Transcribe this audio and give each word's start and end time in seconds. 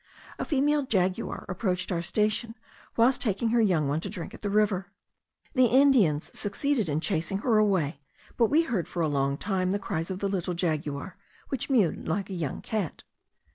A 0.39 0.45
female 0.45 0.83
jaguar 0.87 1.45
approached 1.47 1.91
our 1.91 2.01
station 2.01 2.55
whilst 2.97 3.21
taking 3.21 3.49
her 3.49 3.61
young 3.61 3.87
one 3.87 3.99
to 3.99 4.09
drink 4.09 4.33
at 4.33 4.41
the 4.41 4.49
river. 4.49 4.87
The 5.53 5.67
Indians 5.67 6.31
succeeded 6.33 6.89
in 6.89 7.01
chasing 7.01 7.37
her 7.45 7.59
away, 7.59 8.01
but 8.35 8.47
we 8.47 8.63
heard 8.63 8.87
for 8.87 9.03
a 9.03 9.07
long 9.07 9.37
time 9.37 9.69
the 9.69 9.77
cries 9.77 10.09
of 10.09 10.17
the 10.17 10.27
little 10.27 10.55
jaguar, 10.55 11.17
which 11.49 11.69
mewed 11.69 12.07
like 12.07 12.31
a 12.31 12.33
young 12.33 12.61
cat. 12.63 13.03